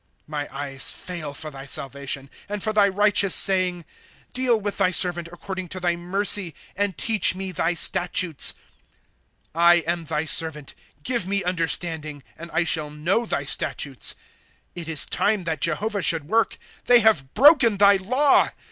■^ 0.01 0.03
My 0.25 0.49
eyes 0.51 0.89
fail 0.89 1.31
for 1.31 1.51
thy 1.51 1.67
salvation, 1.67 2.31
And 2.49 2.63
for 2.63 2.73
thy 2.73 2.87
righteous 2.89 3.35
saying, 3.35 3.85
* 4.11 4.33
Deal 4.33 4.59
with 4.59 4.77
thy 4.79 4.89
servant 4.89 5.29
according 5.31 5.67
to 5.69 5.79
thy 5.79 5.95
mercy, 5.95 6.55
And 6.75 6.97
teach 6.97 7.35
me 7.35 7.51
thy 7.51 7.75
statutes. 7.75 8.55
* 9.09 9.53
I 9.73 9.83
am 9.85 10.05
thy 10.05 10.25
servant,— 10.25 10.73
give 11.03 11.27
me 11.27 11.43
understanding, 11.43 12.23
And 12.35 12.49
I 12.51 12.63
shall 12.63 12.89
know 12.89 13.27
thy 13.27 13.43
statutes. 13.45 14.13
^ 14.13 14.17
It 14.73 14.87
is 14.89 15.05
time 15.05 15.43
that 15.43 15.61
Jehovah 15.61 16.01
should 16.01 16.27
work; 16.27 16.57
They 16.85 17.01
have 17.01 17.35
broken 17.35 17.77
thy 17.77 17.97
law. 17.97 18.49